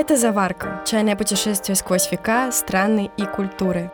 Это 0.00 0.16
«Заварка»— 0.16 0.80
чайное 0.86 1.16
путешествие 1.16 1.74
сквозь 1.74 2.12
века, 2.12 2.52
страны 2.52 3.10
и 3.16 3.24
культуры. 3.24 3.90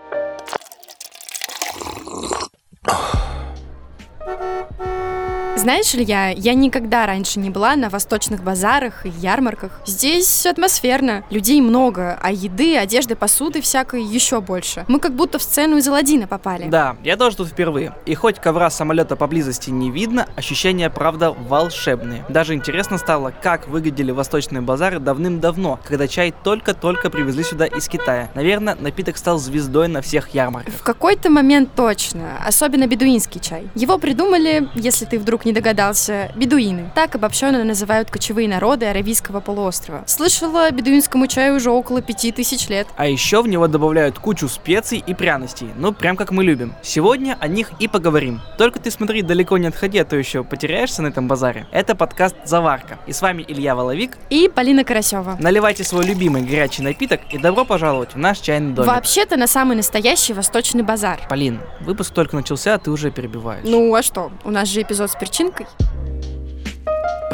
Знаешь, 5.65 5.95
Илья, 5.95 6.29
я 6.29 6.53
никогда 6.53 7.07
раньше 7.07 7.41
не 7.41 7.49
была 7.49 7.75
на 7.75 7.89
восточных 7.89 8.43
базарах 8.43 9.07
и 9.07 9.09
ярмарках. 9.09 9.81
Здесь 9.87 10.45
атмосферно, 10.45 11.25
людей 11.31 11.63
много, 11.63 12.19
а 12.21 12.31
еды, 12.31 12.77
одежды, 12.77 13.17
посуды 13.17 13.63
всякой 13.63 14.05
еще 14.05 14.43
больше. 14.43 14.85
Мы 14.89 15.01
как 15.01 15.15
будто 15.15 15.39
в 15.39 15.43
сцену 15.43 15.79
из 15.79 15.89
Аладдина 15.89 16.27
попали. 16.27 16.69
Да, 16.69 16.99
я 17.03 17.17
тоже 17.17 17.39
тут 17.39 17.49
впервые. 17.49 17.95
И 18.05 18.15
хоть 18.15 18.41
ковра 18.41 18.69
самолета 18.69 19.17
поблизости 19.17 19.71
не 19.71 19.91
видно, 19.91 20.29
ощущения, 20.37 20.91
правда, 20.91 21.31
волшебные. 21.31 22.27
Даже 22.29 22.53
интересно 22.53 22.99
стало, 22.99 23.33
как 23.43 23.67
выглядели 23.67 24.11
восточные 24.11 24.61
базары 24.61 24.99
давным-давно, 24.99 25.81
когда 25.83 26.07
чай 26.07 26.35
только-только 26.45 27.09
привезли 27.09 27.43
сюда 27.43 27.65
из 27.65 27.89
Китая. 27.89 28.29
Наверное, 28.35 28.77
напиток 28.79 29.17
стал 29.17 29.39
звездой 29.39 29.89
на 29.89 30.03
всех 30.03 30.35
ярмарках. 30.35 30.75
В 30.75 30.83
какой-то 30.83 31.31
момент 31.31 31.71
точно, 31.75 32.37
особенно 32.47 32.87
бедуинский 32.87 33.41
чай. 33.41 33.67
Его 33.75 33.97
придумали, 33.97 34.69
если 34.75 35.07
ты 35.07 35.19
вдруг 35.19 35.47
не 35.47 35.54
догадался, 35.55 36.31
бедуины. 36.35 36.91
Так 36.95 37.15
обобщенно 37.15 37.65
называют 37.65 38.11
кочевые 38.11 38.49
народы 38.49 38.87
Аравийского 38.87 39.41
полуострова. 39.41 40.05
Слышала, 40.07 40.71
бедуинскому 40.71 41.27
чаю 41.29 41.57
уже 41.57 41.71
около 41.71 42.03
пяти 42.03 42.33
тысяч 42.33 42.69
лет. 42.69 42.87
А 42.97 43.07
еще 43.07 43.41
в 43.41 43.49
него 43.49 43.67
добавляют 43.69 44.19
кучу 44.19 44.49
специй 44.49 45.03
и 45.07 45.15
пряностей, 45.15 45.69
ну 45.77 45.93
прям 45.93 46.17
как 46.17 46.31
мы 46.31 46.45
любим. 46.45 46.75
Сегодня 46.83 47.39
о 47.41 47.49
них 47.49 47.71
и 47.79 47.89
поговорим. 47.89 48.43
Только 48.59 48.79
ты 48.81 48.91
смотри, 48.91 49.23
далеко 49.23 49.57
не 49.57 49.69
отходи, 49.69 49.99
а 49.99 50.05
то 50.05 50.17
еще 50.17 50.45
потеряешься 50.45 51.01
на 51.03 51.07
этом 51.07 51.29
базаре. 51.29 51.67
Это 51.71 51.95
подкаст 51.95 52.37
«Заварка». 52.45 52.99
И 53.07 53.13
с 53.13 53.23
вами 53.23 53.45
Илья 53.47 53.75
Воловик 53.75 54.19
и 54.31 54.51
Полина 54.53 54.85
Карасева. 54.85 55.37
Наливайте 55.39 55.85
свой 55.85 56.05
любимый 56.05 56.43
горячий 56.43 56.83
напиток 56.83 57.21
и 57.31 57.39
добро 57.39 57.65
пожаловать 57.65 58.15
в 58.15 58.19
наш 58.19 58.41
чайный 58.41 58.73
домик. 58.75 58.91
Вообще-то 58.91 59.37
на 59.37 59.47
самый 59.47 59.77
настоящий 59.77 60.33
восточный 60.33 60.83
базар. 60.83 61.21
Полин, 61.29 61.61
выпуск 61.81 62.13
только 62.13 62.35
начался, 62.35 62.75
а 62.75 62.79
ты 62.79 62.91
уже 62.91 63.11
перебиваешь. 63.13 63.65
Ну 63.65 63.95
а 63.95 64.03
что, 64.03 64.33
у 64.45 64.51
нас 64.51 64.69
же 64.69 64.83
эпизод 64.83 65.11
с 65.11 65.15
перчинкой 65.15 65.44
Dziękuję. 65.45 66.04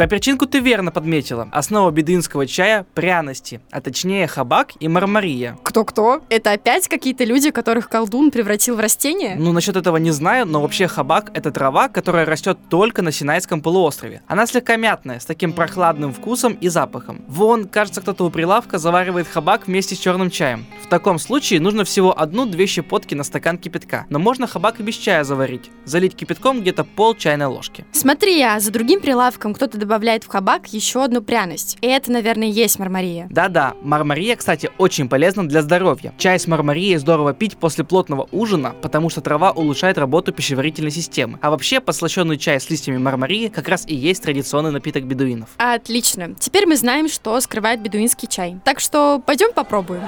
Про 0.00 0.06
перчинку 0.06 0.46
ты 0.46 0.60
верно 0.60 0.90
подметила. 0.90 1.46
Основа 1.52 1.90
бедуинского 1.90 2.46
чая– 2.46 2.86
пряности, 2.94 3.60
а 3.70 3.82
точнее 3.82 4.26
хабак 4.28 4.70
и 4.80 4.88
мармария. 4.88 5.58
Кто-кто? 5.62 6.22
Это 6.30 6.52
опять 6.52 6.88
какие-то 6.88 7.24
люди, 7.24 7.50
которых 7.50 7.90
колдун 7.90 8.30
превратил 8.30 8.76
в 8.76 8.80
растение? 8.80 9.36
Ну, 9.36 9.52
насчет 9.52 9.76
этого 9.76 9.98
не 9.98 10.10
знаю, 10.10 10.46
но 10.46 10.62
вообще 10.62 10.86
хабак– 10.88 11.30
это 11.34 11.50
трава, 11.50 11.90
которая 11.90 12.24
растет 12.24 12.56
только 12.70 13.02
на 13.02 13.12
Синайском 13.12 13.60
полуострове. 13.60 14.22
Она 14.26 14.46
слегка 14.46 14.76
мятная, 14.76 15.20
с 15.20 15.26
таким 15.26 15.52
прохладным 15.52 16.14
вкусом 16.14 16.54
и 16.54 16.68
запахом. 16.68 17.22
Вон, 17.28 17.68
кажется, 17.68 18.00
кто-то 18.00 18.24
у 18.24 18.30
прилавка 18.30 18.78
заваривает 18.78 19.28
хабак 19.28 19.66
вместе 19.66 19.96
с 19.96 19.98
черным 19.98 20.30
чаем. 20.30 20.64
В 20.82 20.86
таком 20.86 21.18
случае 21.18 21.60
нужно 21.60 21.84
всего 21.84 22.18
одну-две 22.18 22.64
щепотки 22.64 23.14
на 23.14 23.22
стакан 23.22 23.58
кипятка. 23.58 24.06
Но 24.08 24.18
можно 24.18 24.46
хабак 24.46 24.80
и 24.80 24.82
без 24.82 24.94
чая 24.94 25.24
заварить. 25.24 25.70
Залить 25.84 26.16
кипятком 26.16 26.62
где-то 26.62 26.84
пол 26.84 27.14
чайной 27.14 27.48
ложки. 27.48 27.84
Смотри, 27.92 28.40
а 28.40 28.58
за 28.60 28.70
другим 28.70 29.02
прилавком 29.02 29.52
кто-то 29.52 29.76
добавляет 29.76 29.89
в 29.98 30.28
хабак 30.28 30.69
еще 30.69 31.05
одну 31.05 31.20
пряность. 31.22 31.77
И 31.80 31.86
это, 31.86 32.12
наверное, 32.12 32.48
есть 32.48 32.78
мармария. 32.78 33.27
Да-да, 33.30 33.74
мармария, 33.83 34.36
кстати, 34.36 34.70
очень 34.78 35.08
полезна 35.08 35.48
для 35.48 35.62
здоровья. 35.62 36.12
Чай 36.16 36.38
с 36.38 36.47
мармарией 36.47 36.97
здорово 36.97 37.34
пить 37.34 37.56
после 37.56 37.84
плотного 37.84 38.28
ужина, 38.30 38.74
потому 38.82 39.10
что 39.10 39.20
трава 39.20 39.50
улучшает 39.50 39.98
работу 39.98 40.32
пищеварительной 40.32 40.91
системы. 40.91 41.38
А 41.42 41.50
вообще, 41.50 41.80
подслащенный 41.80 42.38
чай 42.38 42.60
с 42.60 42.70
листьями 42.70 42.98
мармарии 42.98 43.48
как 43.48 43.69
раз 43.69 43.84
и 43.86 43.94
есть 43.94 44.22
традиционный 44.22 44.70
напиток 44.70 45.05
бедуинов. 45.05 45.48
Отлично. 45.56 46.34
Теперь 46.38 46.66
мы 46.66 46.77
знаем, 46.77 47.08
что 47.08 47.41
скрывает 47.41 47.80
бедуинский 47.80 48.28
чай. 48.28 48.58
Так 48.64 48.80
что 48.80 49.20
пойдем 49.25 49.52
попробуем. 49.52 50.02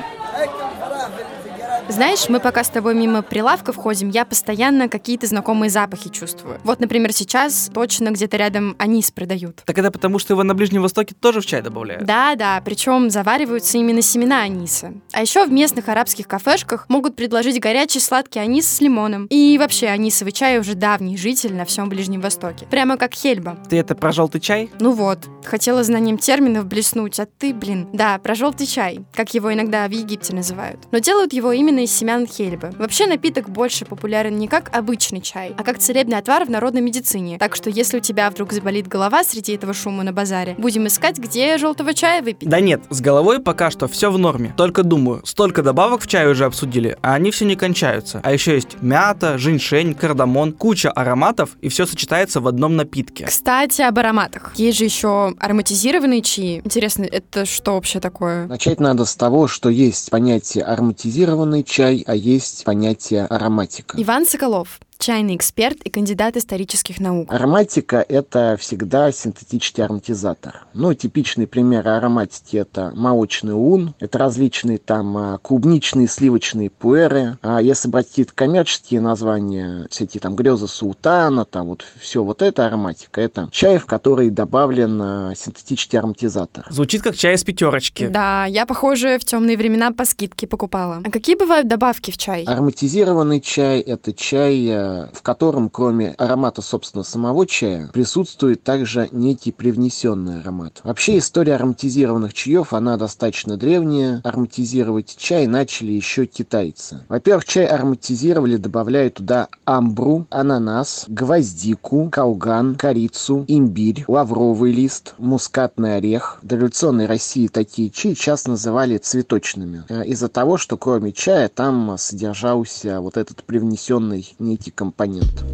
Знаешь, 1.88 2.28
мы 2.28 2.40
пока 2.40 2.64
с 2.64 2.68
тобой 2.68 2.94
мимо 2.94 3.22
прилавка 3.22 3.72
входим, 3.72 4.08
я 4.08 4.24
постоянно 4.24 4.88
какие-то 4.88 5.26
знакомые 5.26 5.68
запахи 5.68 6.10
чувствую. 6.10 6.60
Вот, 6.64 6.80
например, 6.80 7.12
сейчас 7.12 7.70
точно 7.74 8.10
где-то 8.10 8.36
рядом 8.36 8.76
анис 8.78 9.10
продают. 9.10 9.62
Так 9.66 9.78
это 9.78 9.90
потому, 9.90 10.18
что 10.18 10.32
его 10.32 10.42
на 10.42 10.54
Ближнем 10.54 10.82
Востоке 10.82 11.14
тоже 11.14 11.40
в 11.40 11.46
чай 11.46 11.60
добавляют? 11.60 12.04
Да, 12.04 12.34
да, 12.36 12.62
причем 12.64 13.10
завариваются 13.10 13.78
именно 13.78 14.00
семена 14.00 14.42
аниса. 14.42 14.94
А 15.12 15.20
еще 15.20 15.44
в 15.44 15.52
местных 15.52 15.88
арабских 15.88 16.28
кафешках 16.28 16.86
могут 16.88 17.16
предложить 17.16 17.60
горячий 17.60 18.00
сладкий 18.00 18.38
анис 18.38 18.66
с 18.66 18.80
лимоном. 18.80 19.26
И 19.26 19.58
вообще, 19.58 19.88
анисовый 19.88 20.32
чай 20.32 20.58
уже 20.58 20.74
давний 20.74 21.16
житель 21.16 21.54
на 21.54 21.64
всем 21.64 21.88
Ближнем 21.88 22.20
Востоке. 22.20 22.66
Прямо 22.70 22.96
как 22.96 23.12
хельба. 23.12 23.58
Ты 23.68 23.76
это 23.78 23.94
про 23.94 24.12
желтый 24.12 24.40
чай? 24.40 24.70
Ну 24.78 24.92
вот, 24.92 25.18
хотела 25.44 25.82
знанием 25.82 26.16
терминов 26.16 26.66
блеснуть, 26.66 27.18
а 27.20 27.26
ты, 27.26 27.52
блин. 27.52 27.88
Да, 27.92 28.18
про 28.18 28.34
желтый 28.34 28.66
чай, 28.66 29.04
как 29.12 29.34
его 29.34 29.52
иногда 29.52 29.86
в 29.88 29.90
Египте 29.90 30.34
называют. 30.34 30.80
Но 30.92 30.98
делают 30.98 31.32
его 31.32 31.52
именно 31.52 31.71
из 31.80 31.92
семян 31.94 32.26
хельбы. 32.26 32.70
Вообще 32.78 33.06
напиток 33.06 33.48
больше 33.48 33.84
популярен 33.84 34.36
не 34.36 34.48
как 34.48 34.74
обычный 34.76 35.20
чай, 35.20 35.54
а 35.56 35.62
как 35.62 35.78
целебный 35.78 36.18
отвар 36.18 36.44
в 36.44 36.50
народной 36.50 36.80
медицине. 36.80 37.38
Так 37.38 37.56
что 37.56 37.70
если 37.70 37.98
у 37.98 38.00
тебя 38.00 38.30
вдруг 38.30 38.52
заболит 38.52 38.88
голова 38.88 39.24
среди 39.24 39.54
этого 39.54 39.74
шума 39.74 40.02
на 40.02 40.12
базаре, 40.12 40.54
будем 40.58 40.86
искать, 40.86 41.18
где 41.18 41.58
желтого 41.58 41.94
чая 41.94 42.22
выпить. 42.22 42.48
Да 42.48 42.60
нет, 42.60 42.82
с 42.90 43.00
головой 43.00 43.40
пока 43.40 43.70
что 43.70 43.88
все 43.88 44.10
в 44.10 44.18
норме. 44.18 44.54
Только 44.56 44.82
думаю, 44.82 45.22
столько 45.24 45.62
добавок 45.62 46.02
в 46.02 46.06
чай 46.06 46.30
уже 46.30 46.44
обсудили, 46.44 46.96
а 47.02 47.14
они 47.14 47.30
все 47.30 47.44
не 47.44 47.56
кончаются. 47.56 48.20
А 48.22 48.32
еще 48.32 48.54
есть 48.54 48.76
мята, 48.80 49.38
женьшень, 49.38 49.94
кардамон, 49.94 50.52
куча 50.52 50.90
ароматов, 50.90 51.56
и 51.60 51.68
все 51.68 51.86
сочетается 51.86 52.40
в 52.40 52.48
одном 52.48 52.76
напитке. 52.76 53.26
Кстати, 53.26 53.82
об 53.82 53.98
ароматах. 53.98 54.52
Есть 54.56 54.78
же 54.78 54.84
еще 54.84 55.34
ароматизированные 55.38 56.22
чаи. 56.22 56.60
Интересно, 56.64 57.04
это 57.04 57.46
что 57.46 57.74
вообще 57.74 58.00
такое? 58.00 58.46
Начать 58.46 58.80
надо 58.80 59.04
с 59.04 59.16
того, 59.16 59.48
что 59.48 59.68
есть 59.68 60.10
понятие 60.10 60.64
ароматизированный 60.64 61.61
чай, 61.62 62.04
а 62.06 62.14
есть 62.14 62.64
понятие 62.64 63.26
ароматика. 63.26 64.00
Иван 64.00 64.26
Соколов, 64.26 64.80
чайный 65.02 65.34
эксперт 65.34 65.78
и 65.82 65.90
кандидат 65.90 66.36
исторических 66.36 67.00
наук. 67.00 67.30
Ароматика– 67.32 68.04
это 68.08 68.56
всегда 68.58 69.10
синтетический 69.10 69.84
ароматизатор. 69.84 70.64
Ну, 70.74 70.94
типичный 70.94 71.48
пример 71.48 71.88
ароматики– 71.88 72.56
это 72.58 72.92
молочный 72.94 73.52
ун, 73.52 73.94
это 73.98 74.18
различные 74.18 74.78
там 74.78 75.16
а, 75.16 75.38
клубничные, 75.38 76.06
сливочные 76.06 76.70
пуэры. 76.70 77.36
А 77.42 77.60
если 77.60 77.88
брать 77.88 78.08
какие-то 78.10 78.32
коммерческие 78.32 79.00
названия, 79.00 79.88
всякие 79.90 80.20
там 80.20 80.36
грезы 80.36 80.68
султана, 80.68 81.44
там 81.44 81.66
вот 81.66 81.84
все 82.00 82.22
вот 82.22 82.40
это 82.40 82.66
ароматика, 82.66 83.20
это 83.20 83.48
чай, 83.50 83.78
в 83.78 83.86
который 83.86 84.30
добавлен 84.30 85.02
а, 85.02 85.32
синтетический 85.34 85.98
ароматизатор. 85.98 86.64
Звучит 86.70 87.02
как 87.02 87.16
чай 87.16 87.34
из 87.34 87.42
пятерочки. 87.42 88.06
Да, 88.06 88.46
я, 88.46 88.66
похоже, 88.66 89.18
в 89.18 89.24
темные 89.24 89.56
времена 89.56 89.90
по 89.90 90.04
скидке 90.04 90.46
покупала. 90.46 91.02
А 91.04 91.10
какие 91.10 91.34
бывают 91.34 91.66
добавки 91.66 92.12
в 92.12 92.18
чай? 92.18 92.44
Ароматизированный 92.44 93.40
чай– 93.40 93.80
это 93.80 94.12
чай 94.12 94.68
а, 94.70 94.91
в 95.12 95.22
котором, 95.22 95.68
кроме 95.68 96.10
аромата, 96.18 96.62
собственно, 96.62 97.04
самого 97.04 97.46
чая, 97.46 97.90
присутствует 97.92 98.62
также 98.62 99.08
некий 99.12 99.52
привнесенный 99.52 100.40
аромат. 100.40 100.80
Вообще, 100.84 101.18
история 101.18 101.54
ароматизированных 101.54 102.34
чаев, 102.34 102.72
она 102.72 102.96
достаточно 102.96 103.56
древняя. 103.56 104.20
Ароматизировать 104.24 105.16
чай 105.16 105.46
начали 105.46 105.92
еще 105.92 106.26
китайцы. 106.26 107.02
Во-первых, 107.08 107.44
чай 107.44 107.66
ароматизировали, 107.66 108.56
добавляя 108.56 109.10
туда 109.10 109.48
амбру, 109.64 110.26
ананас, 110.30 111.04
гвоздику, 111.08 112.08
калган, 112.10 112.74
корицу, 112.74 113.44
имбирь, 113.48 114.04
лавровый 114.08 114.72
лист, 114.72 115.14
мускатный 115.18 115.96
орех. 115.96 116.38
В 116.42 116.46
дореволюционной 116.46 117.06
России 117.06 117.46
такие 117.48 117.90
чаи 117.90 118.14
часто 118.14 118.50
называли 118.50 118.98
цветочными. 118.98 119.84
Э, 119.88 120.04
из-за 120.04 120.28
того, 120.28 120.56
что 120.56 120.76
кроме 120.76 121.12
чая 121.12 121.48
там 121.48 121.96
содержался 121.98 123.00
вот 123.00 123.16
этот 123.16 123.44
привнесенный 123.44 124.34
некий 124.38 124.70
компонент. 124.82 125.44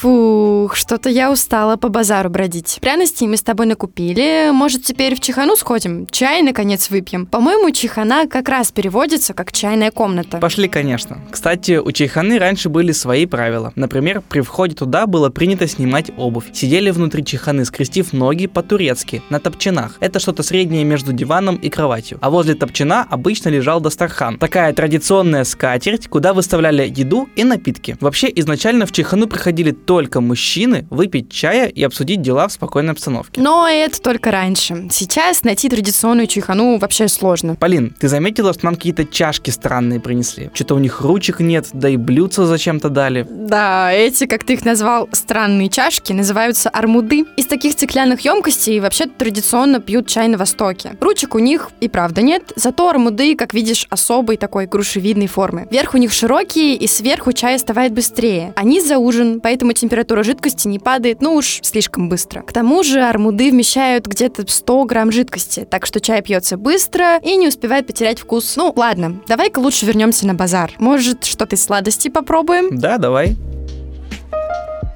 Фух, 0.00 0.76
что-то 0.76 1.08
я 1.08 1.32
устала 1.32 1.74
по 1.76 1.88
базару 1.88 2.30
бродить. 2.30 2.78
Пряностей 2.80 3.26
мы 3.26 3.36
с 3.36 3.42
тобой 3.42 3.66
накупили. 3.66 4.50
Может, 4.52 4.84
теперь 4.84 5.16
в 5.16 5.20
чехану 5.20 5.56
сходим? 5.56 6.06
Чай, 6.12 6.42
наконец, 6.42 6.88
выпьем. 6.88 7.26
По-моему, 7.26 7.72
чехана 7.72 8.28
как 8.28 8.48
раз 8.48 8.70
переводится 8.70 9.34
как 9.34 9.50
чайная 9.50 9.90
комната. 9.90 10.38
Пошли, 10.38 10.68
конечно. 10.68 11.18
Кстати, 11.32 11.78
у 11.78 11.90
чайханы 11.90 12.38
раньше 12.38 12.68
были 12.68 12.92
свои 12.92 13.26
правила. 13.26 13.72
Например, 13.74 14.22
при 14.28 14.40
входе 14.40 14.76
туда 14.76 15.08
было 15.08 15.30
принято 15.30 15.66
снимать 15.66 16.12
обувь. 16.16 16.44
Сидели 16.52 16.90
внутри 16.90 17.24
чайханы, 17.24 17.64
скрестив 17.64 18.12
ноги 18.12 18.46
по-турецки, 18.46 19.20
на 19.30 19.40
топчинах. 19.40 19.96
Это 19.98 20.20
что-то 20.20 20.44
среднее 20.44 20.84
между 20.84 21.12
диваном 21.12 21.56
и 21.56 21.68
кроватью. 21.70 22.18
А 22.20 22.30
возле 22.30 22.54
топчина 22.54 23.04
обычно 23.10 23.48
лежал 23.48 23.80
дастархан. 23.80 24.38
Такая 24.38 24.72
традиционная 24.72 25.42
скатерть, 25.42 26.06
куда 26.06 26.34
выставляли 26.34 26.84
еду 26.88 27.28
и 27.34 27.42
напитки. 27.42 27.96
Вообще, 28.00 28.30
изначально 28.36 28.86
в 28.86 28.92
чайхану 28.92 29.26
приходили 29.26 29.72
только 29.88 30.20
мужчины 30.20 30.86
выпить 30.90 31.32
чая 31.32 31.66
и 31.66 31.82
обсудить 31.82 32.20
дела 32.20 32.46
в 32.46 32.52
спокойной 32.52 32.92
обстановке. 32.92 33.40
Но 33.40 33.66
это 33.66 34.02
только 34.02 34.30
раньше. 34.30 34.88
Сейчас 34.90 35.44
найти 35.44 35.70
традиционную 35.70 36.26
чайхану 36.26 36.76
вообще 36.76 37.08
сложно. 37.08 37.54
Полин, 37.54 37.96
ты 37.98 38.06
заметила, 38.08 38.52
что 38.52 38.66
нам 38.66 38.74
какие-то 38.74 39.06
чашки 39.06 39.48
странные 39.48 39.98
принесли? 39.98 40.50
Что-то 40.52 40.74
у 40.74 40.78
них 40.78 41.00
ручек 41.00 41.40
нет, 41.40 41.68
да 41.72 41.88
и 41.88 41.96
блюдца 41.96 42.44
зачем-то 42.44 42.90
дали. 42.90 43.26
Да, 43.30 43.90
эти, 43.90 44.26
как 44.26 44.44
ты 44.44 44.52
их 44.52 44.66
назвал, 44.66 45.08
странные 45.12 45.70
чашки, 45.70 46.12
называются 46.12 46.68
армуды. 46.68 47.24
Из 47.38 47.46
таких 47.46 47.72
стеклянных 47.72 48.20
емкостей 48.20 48.80
вообще 48.80 49.06
традиционно 49.06 49.80
пьют 49.80 50.06
чай 50.06 50.28
на 50.28 50.36
Востоке. 50.36 50.98
Ручек 51.00 51.34
у 51.34 51.38
них 51.38 51.70
и 51.80 51.88
правда 51.88 52.20
нет, 52.20 52.52
зато 52.56 52.90
армуды, 52.90 53.34
как 53.36 53.54
видишь, 53.54 53.86
особой 53.88 54.36
такой 54.36 54.66
грушевидной 54.66 55.28
формы. 55.28 55.66
Верх 55.70 55.94
у 55.94 55.96
них 55.96 56.12
широкий, 56.12 56.74
и 56.74 56.86
сверху 56.86 57.32
чай 57.32 57.54
остывает 57.54 57.94
быстрее. 57.94 58.52
Они 58.54 58.82
за 58.82 58.98
ужин, 58.98 59.40
поэтому 59.40 59.72
температура 59.80 60.22
жидкости 60.22 60.68
не 60.68 60.78
падает, 60.78 61.20
ну 61.20 61.34
уж 61.34 61.60
слишком 61.62 62.08
быстро. 62.08 62.42
К 62.42 62.52
тому 62.52 62.82
же 62.82 63.00
армуды 63.00 63.50
вмещают 63.50 64.06
где-то 64.06 64.44
100 64.46 64.84
грамм 64.84 65.12
жидкости, 65.12 65.66
так 65.68 65.86
что 65.86 66.00
чай 66.00 66.22
пьется 66.22 66.56
быстро 66.56 67.18
и 67.18 67.36
не 67.36 67.48
успевает 67.48 67.86
потерять 67.86 68.18
вкус. 68.18 68.56
Ну, 68.56 68.72
ладно, 68.76 69.20
давай-ка 69.26 69.58
лучше 69.58 69.86
вернемся 69.86 70.26
на 70.26 70.34
базар. 70.34 70.72
Может, 70.78 71.24
что-то 71.24 71.56
из 71.56 71.64
сладости 71.64 72.08
попробуем? 72.08 72.78
Да, 72.78 72.98
давай. 72.98 73.36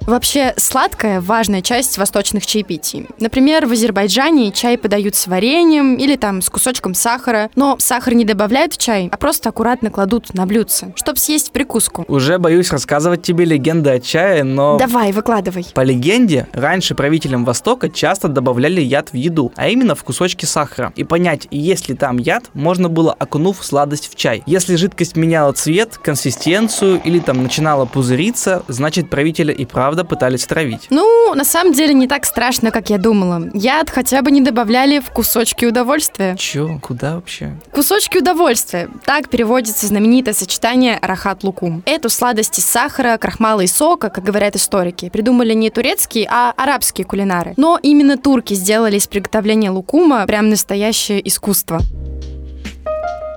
Вообще, 0.07 0.53
сладкое– 0.57 1.21
важная 1.23 1.63
часть 1.63 1.97
восточных 1.97 2.45
чаепитий. 2.45 3.07
Например, 3.21 3.67
в 3.67 3.73
Азербайджане 3.73 4.51
чай 4.51 4.77
подают 4.77 5.15
с 5.15 5.27
вареньем 5.27 5.97
или 5.97 6.17
там 6.17 6.43
с 6.43 6.51
кусочком 6.51 6.95
сахара, 6.95 7.51
но 7.55 7.77
сахар 7.79 8.15
не 8.15 8.25
добавляют 8.25 8.75
в 8.75 8.79
чай, 8.79 9.09
а 9.13 9.17
просто 9.17 9.51
аккуратно 9.51 9.91
кладут 9.91 10.35
на 10.35 10.45
блюдце, 10.47 10.93
чтобы 10.97 11.19
съесть 11.19 11.49
в 11.49 11.53
прикуску. 11.53 12.05
Уже 12.09 12.39
боюсь 12.39 12.71
рассказывать 12.71 13.23
тебе 13.23 13.45
легенды 13.45 13.91
о 13.91 14.01
чае, 14.01 14.43
но... 14.43 14.77
Давай, 14.77 15.13
выкладывай. 15.13 15.67
По 15.73 15.83
легенде, 15.83 16.49
раньше 16.53 16.95
правителям 16.95 17.45
Востока 17.45 17.89
часто 17.89 18.29
добавляли 18.29 18.81
яд 18.81 19.11
в 19.13 19.15
еду, 19.15 19.53
а 19.57 19.69
именно 19.69 19.95
в 19.95 20.03
кусочки 20.03 20.45
сахара. 20.45 20.93
И 20.97 21.05
понять, 21.05 21.47
есть 21.51 21.89
ли 21.89 21.95
там 21.95 22.19
яд, 22.19 22.45
можно 22.55 22.89
было 22.89 23.13
окунув 23.13 23.65
сладость 23.65 24.11
в 24.11 24.17
чай. 24.17 24.43
Если 24.47 24.75
жидкость 24.75 25.17
меняла 25.17 25.53
цвет, 25.53 25.99
консистенцию 25.99 27.01
или 27.05 27.21
там 27.21 27.43
начинала 27.43 27.85
пузыриться, 27.85 28.65
значит 28.69 29.09
правителя 29.09 29.55
и 29.55 29.65
правда 29.65 29.92
правда 29.93 30.05
пытались 30.09 30.47
травить. 30.47 30.87
Ну, 30.89 31.35
на 31.35 31.45
самом 31.45 31.75
деле 31.75 31.93
не 31.93 32.09
так 32.09 32.25
страшно, 32.25 32.71
как 32.71 32.89
я 32.89 32.97
думала. 32.97 33.51
Яд 33.53 33.91
хотя 33.91 34.23
бы 34.23 34.31
не 34.31 34.41
добавляли 34.41 35.01
в 35.01 35.11
кусочки 35.11 35.67
удовольствия. 35.67 36.35
Чё? 36.37 36.79
Куда 36.81 37.17
вообще? 37.17 37.59
Кусочки 37.73 38.17
удовольствия. 38.17 38.89
Так 39.05 39.29
переводится 39.29 39.87
знаменитое 39.87 40.33
сочетание 40.33 40.99
рахат-лукум. 41.03 41.83
Эту 41.85 42.09
сладость 42.09 42.59
из 42.59 42.65
сахара, 42.65 43.19
крахмала 43.19 43.61
и 43.61 43.67
сока, 43.67 44.09
как 44.09 44.25
говорят 44.25 44.57
историки, 44.57 45.11
придумали 45.11 45.53
не 45.53 45.69
турецкие, 45.69 46.27
а 46.31 46.55
арабские 46.57 47.05
кулинары. 47.05 47.53
Но 47.59 47.79
именно 47.83 48.17
турки 48.17 48.55
сделали 48.55 48.97
из 48.97 49.07
приготовления 49.07 49.71
лукума 49.71 50.27
прям 50.27 50.49
настоящее 50.49 51.27
искусство. 51.29 51.81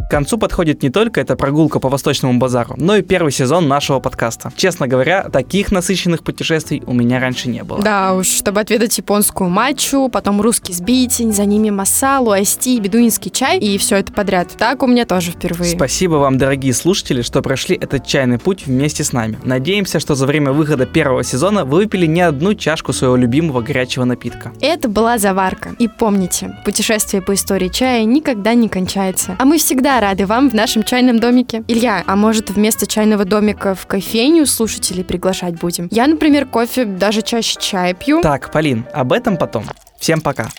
К 0.07 0.11
концу 0.11 0.37
подходит 0.37 0.83
не 0.83 0.89
только 0.89 1.21
эта 1.21 1.35
прогулка 1.35 1.79
по 1.79 1.89
Восточному 1.89 2.37
базару, 2.37 2.75
но 2.77 2.97
и 2.97 3.01
первый 3.01 3.31
сезон 3.31 3.67
нашего 3.67 3.99
подкаста. 3.99 4.51
Честно 4.55 4.87
говоря, 4.87 5.23
таких 5.23 5.71
насыщенных 5.71 6.23
путешествий 6.23 6.83
у 6.85 6.93
меня 6.93 7.19
раньше 7.19 7.49
не 7.49 7.63
было. 7.63 7.81
Да 7.81 8.13
уж, 8.13 8.27
чтобы 8.27 8.59
отведать 8.59 8.97
японскую 8.97 9.49
матчу, 9.49 10.09
потом 10.09 10.41
русский 10.41 10.73
сбитень, 10.73 11.33
за 11.33 11.45
ними 11.45 11.69
масалу, 11.69 12.31
айсти, 12.31 12.79
бедуинский 12.79 13.31
чай 13.31 13.57
и 13.57 13.77
все 13.77 13.97
это 13.97 14.11
подряд. 14.11 14.49
Так 14.57 14.83
у 14.83 14.87
меня 14.87 15.05
тоже 15.05 15.31
впервые. 15.31 15.75
Спасибо 15.75 16.15
вам, 16.15 16.37
дорогие 16.37 16.73
слушатели, 16.73 17.21
что 17.21 17.41
прошли 17.41 17.75
этот 17.75 18.05
чайный 18.05 18.37
путь 18.37 18.65
вместе 18.65 19.03
с 19.03 19.13
нами. 19.13 19.39
Надеемся, 19.43 19.99
что 19.99 20.15
за 20.15 20.25
время 20.25 20.51
выхода 20.51 20.85
первого 20.85 21.23
сезона 21.23 21.63
вы 21.65 21.85
выпили 21.85 22.07
не 22.07 22.21
одну 22.21 22.55
чашку 22.55 22.93
своего 22.93 23.15
любимого 23.15 23.61
горячего 23.61 24.05
напитка. 24.05 24.51
Это 24.59 24.89
была 24.89 25.19
заварка. 25.19 25.75
И 25.77 25.87
помните, 25.87 26.57
путешествие 26.65 27.21
по 27.21 27.35
истории 27.35 27.67
чая 27.67 28.03
никогда 28.05 28.55
не 28.55 28.69
кончается. 28.69 29.35
А 29.37 29.45
мы 29.45 29.59
всегда 29.59 29.99
рады 30.05 30.27
вам 30.27 30.49
в 30.49 30.53
нашем 30.53 30.83
чайном 30.83 31.19
домике. 31.19 31.63
Илья, 31.67 32.03
а 32.05 32.15
может 32.15 32.51
вместо 32.51 32.85
чайного 32.85 33.25
домика 33.25 33.73
в 33.73 33.87
кофейню 33.87 34.45
слушателей 34.45 35.03
приглашать 35.03 35.59
будем? 35.59 35.87
Я, 35.89 36.05
например, 36.05 36.45
кофе 36.45 36.85
даже 36.85 37.23
чаще 37.23 37.59
чай 37.59 37.95
пью. 37.95 38.21
Так, 38.21 38.51
Полин, 38.51 38.85
об 38.93 39.11
этом 39.11 39.35
потом. 39.35 39.65
Всем 39.99 40.21
пока. 40.21 40.49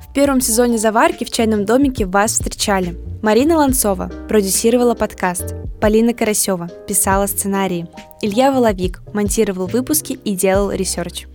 В 0.00 0.12
первом 0.12 0.40
сезоне 0.40 0.76
«Заварки» 0.76 1.22
в 1.22 1.30
чайном 1.30 1.64
домике 1.64 2.04
вас 2.04 2.32
встречали. 2.32 2.96
Марина 3.22 3.58
Ланцова 3.58 4.10
продюсировала 4.28 4.94
подкаст. 4.94 5.54
Полина 5.80 6.12
Карасева 6.14 6.68
писала 6.88 7.26
сценарии. 7.26 7.86
Илья 8.20 8.50
Воловик 8.50 9.02
монтировал 9.12 9.68
выпуски 9.68 10.14
и 10.14 10.34
делал 10.34 10.72
ресерч. 10.72 11.26